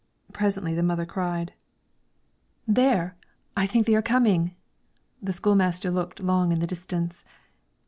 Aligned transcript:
Presently 0.33 0.73
the 0.73 0.81
mother 0.81 1.05
cried, 1.05 1.53
"There! 2.67 3.15
I 3.55 3.67
think 3.67 3.85
they 3.85 3.93
are 3.93 4.01
coming." 4.01 4.55
The 5.21 5.31
school 5.31 5.53
master 5.53 5.91
looked 5.91 6.23
long 6.23 6.51
in 6.51 6.59
the 6.59 6.65
distance. 6.65 7.23